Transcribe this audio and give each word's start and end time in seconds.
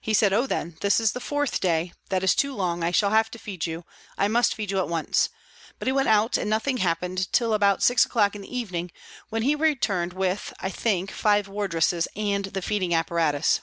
He 0.00 0.14
said," 0.14 0.32
Oh, 0.32 0.48
then, 0.48 0.76
this 0.80 0.98
is 0.98 1.12
the 1.12 1.20
fourth 1.20 1.60
day; 1.60 1.92
that 2.08 2.24
is 2.24 2.34
too 2.34 2.56
long, 2.56 2.82
I 2.82 2.90
shall 2.90 3.10
have 3.12 3.30
to 3.30 3.38
feed 3.38 3.66
you, 3.66 3.84
I 4.18 4.26
must 4.26 4.52
feed 4.56 4.72
you 4.72 4.78
at 4.80 4.88
once," 4.88 5.28
but 5.78 5.86
he 5.86 5.92
went 5.92 6.08
out 6.08 6.36
and 6.36 6.50
nothing 6.50 6.78
happened 6.78 7.32
till 7.32 7.54
about 7.54 7.80
6 7.80 8.04
o'clock 8.04 8.34
in 8.34 8.42
the 8.42 8.56
evening, 8.58 8.90
when 9.28 9.42
he 9.42 9.54
returned 9.54 10.12
with, 10.12 10.52
I 10.58 10.70
think, 10.70 11.12
five 11.12 11.46
wardresses 11.46 12.08
and 12.16 12.46
the 12.46 12.62
feeding 12.62 12.92
apparatus. 12.96 13.60